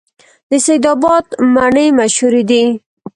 د 0.49 0.51
سید 0.65 0.83
اباد 0.93 1.25
مڼې 1.53 1.85
مشهورې 1.99 2.43
دي 2.49 2.63